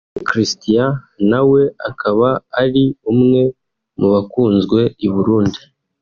Christian 0.29 0.91
na 1.29 1.39
we 1.49 1.61
akaba 1.89 2.29
ari 2.61 2.83
umwe 3.11 3.41
mu 3.99 4.07
bakunzwe 4.13 4.79
i 5.05 5.07
Burundi 5.13 5.61